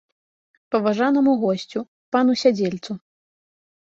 [0.75, 1.79] Паважанаму госцю,
[2.15, 2.97] пану сядзельцу.